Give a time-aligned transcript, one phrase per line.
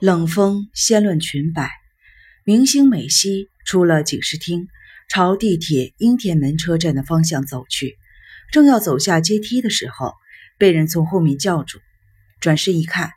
[0.00, 1.70] 冷风掀乱裙摆，
[2.44, 4.66] 明星美希出了警视厅，
[5.10, 7.98] 朝地铁英田门车站的方向走去。
[8.50, 10.14] 正要走下阶梯的时候，
[10.56, 11.80] 被人从后面叫住。
[12.40, 13.10] 转身一看，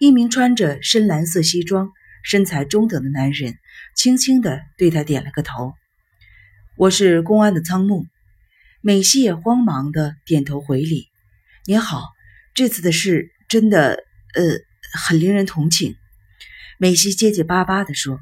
[0.00, 1.92] 一名穿着深蓝色西装、
[2.24, 3.56] 身材中等的男人，
[3.94, 5.74] 轻轻地对他点了个头
[6.76, 8.06] ：“我是公安的仓木。”
[8.82, 11.06] 美希也慌忙地点头回礼
[11.64, 12.08] ：“您好，
[12.54, 14.02] 这次的事真的……
[14.34, 14.42] 呃，
[14.98, 15.94] 很令人同情。”
[16.78, 18.20] 美西结结巴巴地说：“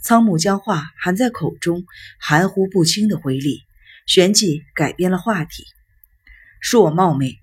[0.00, 1.84] 仓木将话含在口中，
[2.20, 3.62] 含糊不清的回礼，
[4.06, 5.64] 旋即改变了话题。
[6.62, 7.38] 恕我冒昧，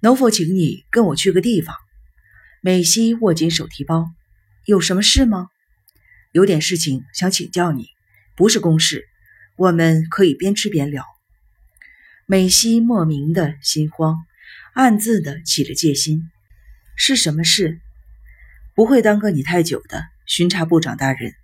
[0.00, 1.74] 能否请你跟我去个地方？”
[2.62, 4.12] 美西握紧手提包
[4.64, 5.48] ：“有什么事吗？
[6.30, 7.88] 有点事情想请教你，
[8.36, 9.08] 不是公事，
[9.56, 11.04] 我们可以边吃边聊。”
[12.26, 14.18] 美西莫名的心慌，
[14.72, 16.30] 暗自的起了戒心
[16.94, 17.80] ：“是什么事？”
[18.80, 21.34] 不会耽搁你太久的，巡查部长大人，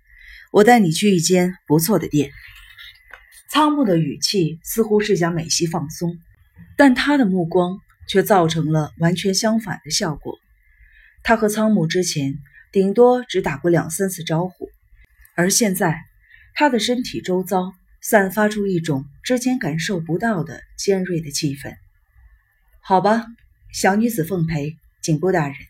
[0.51, 2.31] 我带你去一间不错的店。
[3.47, 6.17] 仓木的语气似乎是想美希放松，
[6.75, 10.39] 但他的目光却造成了完全相反的效果。
[11.21, 12.39] 他和仓木之前
[12.71, 14.71] 顶多只打过两三次招呼，
[15.35, 15.95] 而现在
[16.55, 17.71] 他的身体周遭
[18.01, 21.75] 散发出一种之前感受不到的尖锐的气氛。
[22.79, 23.27] 好吧，
[23.71, 25.66] 小女子奉陪，警部大人。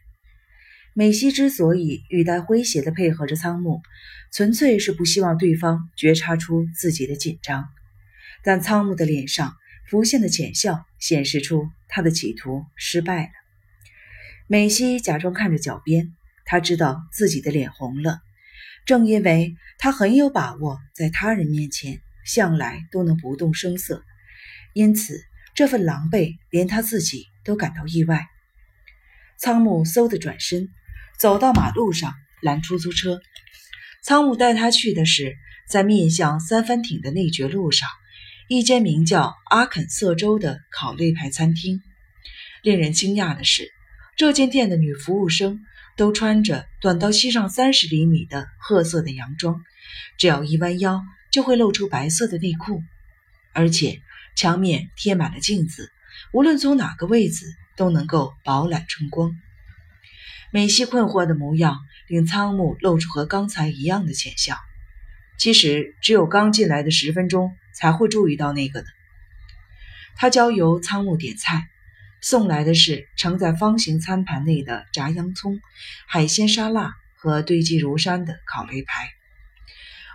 [1.00, 3.84] 美希之所以语带诙谐地配合着仓木，
[4.32, 7.70] 纯粹是不希望对方觉察出自己的紧张。
[8.44, 9.56] 但仓木的脸上
[9.88, 13.30] 浮现的浅笑，显示出他的企图失败了。
[14.48, 18.18] 美希假装看着脚边，他知道自己的脸红了。
[18.84, 24.04] 正因为他很有把握在他人面前向来都能不动声色，
[24.74, 25.22] 因此
[25.54, 28.26] 这份狼狈连他自己都感到意外。
[29.38, 30.70] 仓木嗖的转身。
[31.18, 33.20] 走到马路上拦出租车，
[34.04, 35.36] 仓木带他去的是
[35.68, 37.90] 在面向三番町的内绝路上
[38.48, 41.82] 一间名叫阿肯色州的烤肋排餐厅。
[42.62, 43.72] 令人惊讶的是，
[44.16, 45.62] 这间店的女服务生
[45.96, 49.64] 都穿着短到膝上三十厘米的褐色的洋装，
[50.18, 51.02] 只要一弯腰
[51.32, 52.84] 就会露出白色的内裤，
[53.54, 54.02] 而且
[54.36, 55.92] 墙面贴满了镜子，
[56.32, 57.46] 无论从哪个位置
[57.76, 59.36] 都能够饱览春光。
[60.52, 61.78] 美希困惑的模样
[62.08, 64.58] 令仓木露出和刚才一样的浅笑。
[65.38, 68.88] 其实只有刚进来的十分钟才会注意到那个呢。
[70.16, 71.68] 他交由仓木点菜，
[72.22, 75.60] 送来的是盛在方形餐盘内的炸洋葱、
[76.08, 79.12] 海鲜沙拉和堆积如山的烤肋排。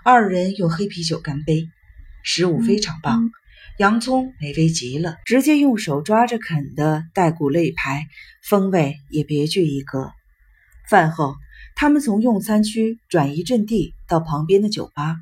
[0.02, 1.68] 二人用黑啤酒干杯，
[2.24, 3.30] 食物非常棒，
[3.78, 8.08] 洋葱美味极了，直接用手抓着啃的带骨肋排，
[8.42, 10.12] 风味也别具一格。
[10.88, 11.36] 饭后，
[11.74, 15.16] 他们从用餐区转移阵地到旁边的酒吧，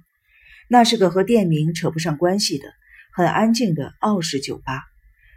[0.69, 2.65] 那是个和店名扯不上关系的
[3.12, 4.82] 很安静的澳式酒吧。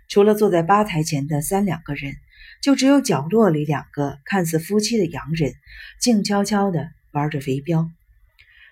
[0.09, 2.13] 除了坐在吧台前的三两个人，
[2.61, 5.53] 就只有角落里两个看似夫妻的洋人，
[5.99, 7.89] 静悄悄地玩着飞镖。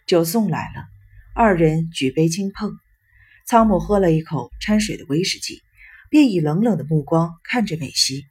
[0.08, 0.86] 酒送来了，
[1.34, 2.78] 二人举杯轻碰。
[3.48, 5.62] 仓木喝了一口掺水的威士忌，
[6.10, 8.26] 便以冷冷的目光看着美希。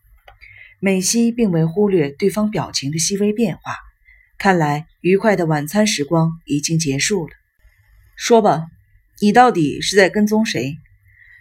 [0.82, 3.76] 美希并未忽略对方表情的细微变化，
[4.38, 7.34] 看来愉快的晚餐时光已经结束了。
[8.16, 8.64] 说吧，
[9.20, 10.74] 你到底是在跟踪谁？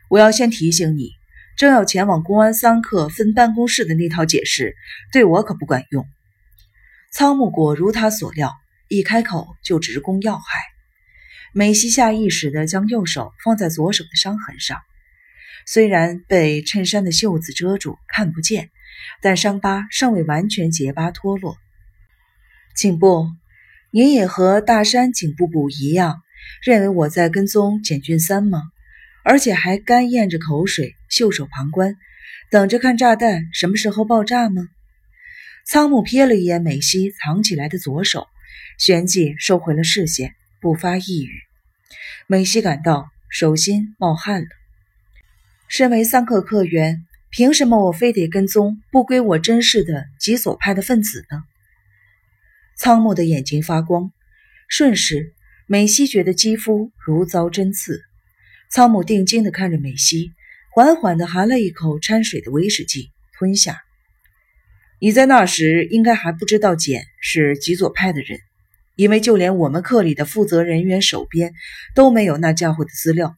[0.09, 1.11] 我要先提醒你，
[1.57, 4.75] 正要前往公安三课分办公室的那套解释，
[5.13, 6.05] 对我可不管用。
[7.13, 8.53] 仓木果如他所料，
[8.89, 10.43] 一开口就直攻要害。
[11.53, 14.77] 美希下意识地将右手放在左手的伤痕上，
[15.71, 18.71] 虽然被衬衫的袖子遮住，看不见。
[19.21, 21.57] 但伤疤尚未完全结疤脱落。
[22.75, 23.27] 警部，
[23.91, 26.23] 您也和大山警部部一样，
[26.63, 28.63] 认为我在跟踪简俊三吗？
[29.23, 31.97] 而且还干咽着口水，袖手旁观，
[32.49, 34.63] 等着看炸弹什么时候爆炸吗？
[35.67, 38.25] 仓木瞥了一眼美希藏起来的左手，
[38.79, 41.29] 旋即收回了视线，不发一语。
[42.25, 44.58] 美希感到手心冒汗了。
[45.69, 47.05] 身为三课客员。
[47.31, 51.43] 凭什么我非得跟踪不归我真视的极左派的分子呢？
[52.75, 54.11] 仓木的眼睛发光，
[54.67, 55.35] 瞬时
[55.67, 58.01] 美希觉得肌肤如遭针刺。
[58.71, 60.31] 仓木定睛地看着美希，
[60.73, 63.79] 缓缓地含了一口掺水的威士忌，吞下。
[64.99, 68.39] 你在那时应该还不知道简是极左派的人，
[68.95, 71.53] 因为就连我们课里的负责人员手边
[71.93, 73.35] 都没有那家伙的资料。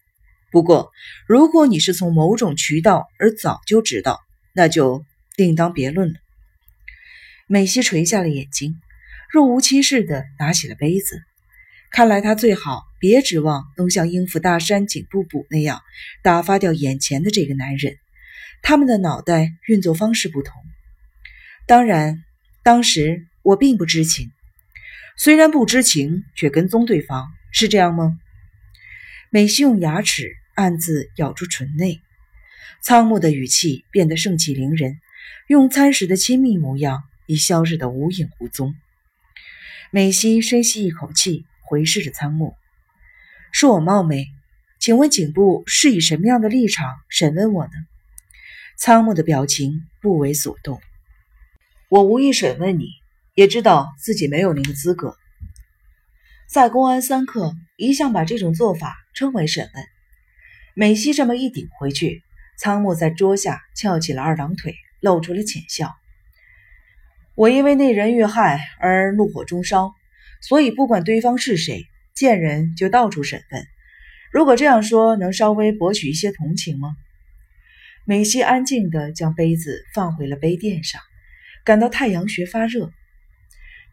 [0.52, 0.92] 不过，
[1.28, 4.20] 如果你是从某种渠道而早就知道，
[4.54, 5.06] 那就
[5.38, 6.16] 另当别论了。
[7.48, 8.76] 美希垂下了眼睛，
[9.32, 11.22] 若无其事地拿起了杯子。
[11.90, 15.82] 看来他最好别指望能像应付大山警部补那样
[16.22, 17.98] 打发掉眼前的这个男人。
[18.62, 20.54] 他们的脑袋运作方式不同。
[21.66, 22.24] 当然，
[22.64, 24.32] 当时我并不知情。
[25.18, 28.18] 虽然不知情，却跟踪对方，是这样吗？
[29.30, 32.02] 美希用牙齿暗自咬住唇内，
[32.82, 35.00] 仓木的语气变得盛气凌人，
[35.48, 38.74] 用餐时的亲密模样已消失得无影无踪。
[39.92, 42.56] 美希深吸一口气，回视着仓木
[43.54, 44.28] ：“恕我冒昧，
[44.80, 47.72] 请问警部是以什么样的立场审问我呢？”
[48.78, 50.82] 仓木的表情不为所动
[51.90, 52.88] ：“我无意审问你。”
[53.34, 55.16] 也知道自己没有那个资格，
[56.50, 59.86] 在公安三课一向把这种做法称为审问。
[60.74, 62.24] 美西这么一顶回去，
[62.58, 65.94] 仓木在桌下翘起了二郎腿，露出了浅笑。
[67.36, 69.94] 我因为那人遇害而怒火中烧，
[70.42, 73.66] 所以不管对方是谁，见人就到处审问。
[74.32, 76.96] 如果这样说，能稍微博取一些同情吗？
[78.06, 81.02] 美西安静地将杯子放回了杯垫上，
[81.66, 82.92] 感到太阳穴发热。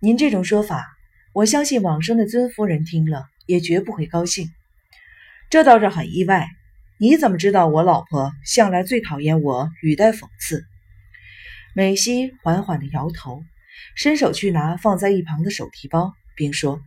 [0.01, 0.87] 您这种说法，
[1.33, 4.49] 我相信往生的尊夫人听了也绝不会高兴。
[5.51, 6.49] 这倒是很意外。
[7.00, 10.65] 你怎么知道我老婆向来最讨厌我语带讽刺？
[11.73, 13.45] 美西缓缓地摇头，
[13.95, 16.81] 伸手去拿放在一旁的手提包，并说：“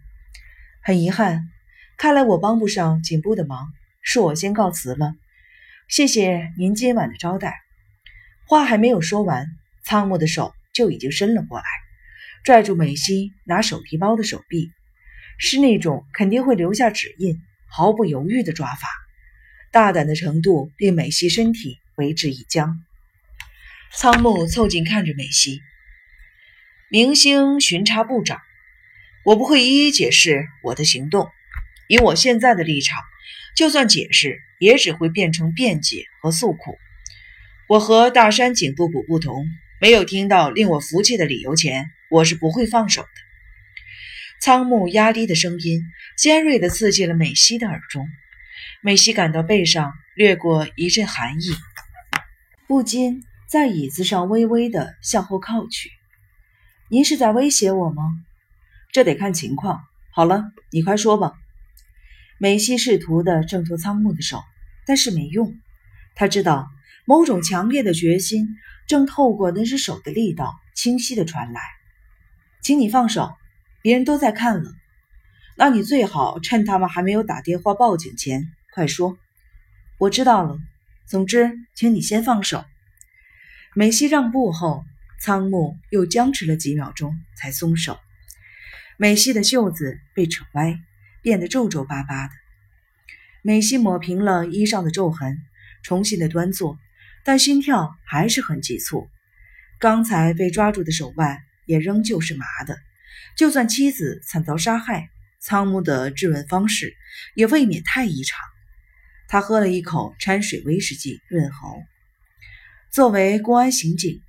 [0.83, 1.47] 很遗憾，
[1.97, 3.69] 看来我帮不上警部的忙，
[4.05, 5.13] 恕我先告辞了。
[5.87, 7.61] 谢谢您今晚的招待。”
[8.45, 9.47] 话还没有说完，
[9.85, 11.63] 仓木的手就已经伸了过来。
[12.43, 14.73] 拽住美西拿手提包的手臂，
[15.37, 18.89] 是那种肯定会留下指印、毫不犹豫的抓法，
[19.71, 22.83] 大胆的程度令美西身体为之一僵。
[23.93, 25.61] 仓木凑近看着美西，
[26.89, 28.41] 明星巡查部长，
[29.23, 31.29] 我不会一一解释我的行动。
[31.87, 33.01] 以我现在的立场，
[33.55, 36.77] 就算解释，也只会变成辩解和诉苦。
[37.69, 39.45] 我和大山警部补不同，
[39.79, 41.85] 没有听到令我服气的理由前。
[42.09, 43.07] 我是不会放手的。
[44.41, 45.81] 仓木压低的声音
[46.17, 48.05] 尖锐地刺进了美西的耳中，
[48.83, 51.53] 美西感到背上掠过一阵寒意，
[52.67, 55.91] 不禁在椅子上微微的向后靠去。
[56.89, 58.03] 您是在威胁我吗？
[58.91, 59.83] 这得看情况。
[60.09, 61.33] 好了，你快说吧。
[62.39, 64.41] 美西试图的挣脱仓木的手，
[64.87, 65.55] 但是没用。
[66.15, 66.67] 他知道
[67.05, 68.47] 某种强烈的决心
[68.87, 71.61] 正透过那只手的力道清晰的传来。
[72.63, 73.31] 请你放手，
[73.83, 74.71] 别人都在看了。
[75.55, 79.17] 那你最好趁他们还没有打电话报警前快说。
[79.97, 80.57] 我知道了。
[81.07, 82.65] 总之，请你先放手。
[83.75, 84.83] 美西让步后，
[85.21, 87.99] 仓木又僵持了几秒钟才松手。
[88.97, 90.79] 美西的袖子被扯歪，
[91.21, 92.33] 变得皱皱巴巴的。
[93.43, 95.37] 美西抹平了衣上的皱痕，
[95.83, 96.79] 重新的端坐，
[97.23, 99.07] 但心跳还是很急促。
[99.79, 101.43] 刚才被抓住的手腕。
[101.67, 102.75] 也仍旧是麻的，
[103.37, 105.09] 就算妻子惨遭杀害，
[105.39, 106.97] 仓木的质问方式
[107.33, 108.39] 也未免太异常。
[109.31, 111.81] 他喝了一口掺水威士忌润喉。
[112.91, 114.19] 作为公安刑警，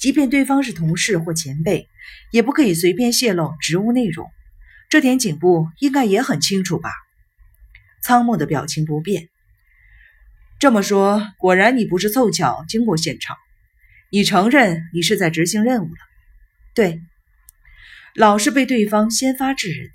[0.00, 1.90] 即便对方是同事或前辈，
[2.32, 4.30] 也不可以随便泄露职务内容。
[4.88, 6.88] 这点警部应该也很清楚吧？
[8.02, 9.28] 仓木的表情不变。
[10.58, 13.36] 这么说，果然你不是凑巧经过现场，
[14.08, 16.00] 你承认你是在执行任务了。
[16.74, 17.02] 对，
[18.14, 19.90] 老是被对方先发制人。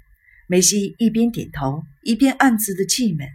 [0.46, 3.28] 梅西一边点头，一边暗自的气闷。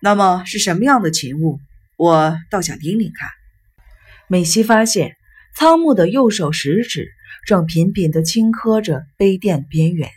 [0.00, 1.58] 那么是什么样的勤务？
[1.96, 3.28] 我倒想听听看。
[4.28, 5.16] 美西发现
[5.56, 7.08] 仓木的右手食指
[7.46, 10.08] 正频频地轻磕着杯垫边缘，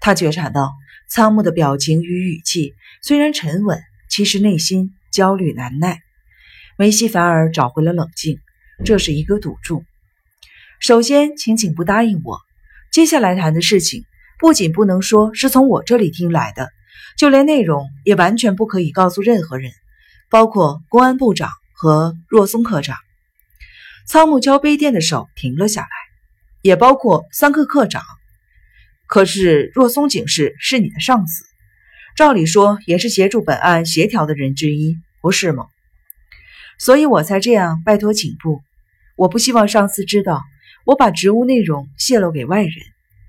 [0.00, 0.72] 他觉察到
[1.08, 6.00] 仓木的表情与语气虽然沉稳，其实内心焦虑难耐。
[6.76, 8.38] 梅西反而找回了冷静，
[8.84, 9.84] 这是一个赌注。
[10.80, 12.40] 首先，请请不答应我。
[12.92, 14.04] 接下来谈的事情，
[14.38, 16.68] 不仅不能说是从我这里听来的，
[17.16, 19.72] 就连内容也完全不可以告诉任何人，
[20.30, 22.96] 包括公安部长和若松科长。
[24.06, 25.88] 仓木敲杯垫的手停了下来，
[26.62, 28.02] 也包括三科科长。
[29.06, 31.44] 可是若松警视是你的上司，
[32.16, 35.66] 照理说也是协助本案协调的人之一，不是吗？
[36.78, 38.60] 所以我才这样拜托警部。
[39.16, 40.42] 我不希望上司知道。
[40.86, 42.74] 我把职务内容泄露给外人，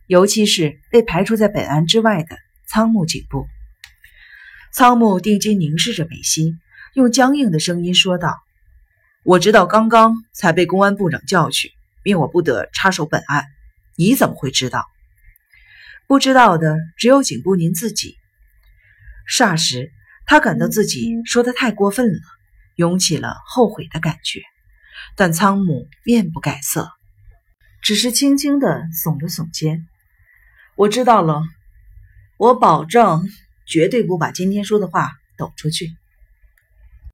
[0.08, 3.48] 尤其是被排除在本案之外的仓木警部。
[4.76, 6.60] 仓木定睛凝视着美心，
[6.96, 8.36] 用僵硬的声音说道
[9.24, 11.72] ：“我知道刚刚才被公安部长叫去，
[12.04, 13.46] 命我不得插手本案。
[13.96, 14.86] 你怎么会知道？”
[16.08, 18.18] 不知道的只有警部您自己。
[19.32, 19.94] 霎时，
[20.26, 22.20] 他感到自己说的太过分了，
[22.76, 24.42] 涌起了后悔的感觉。
[25.16, 26.92] 但仓木面不改色，
[27.82, 29.88] 只是轻轻的耸了耸肩。
[30.76, 31.44] 我知道了，
[32.36, 33.26] 我保证
[33.66, 35.96] 绝对不把今天说的话抖出去。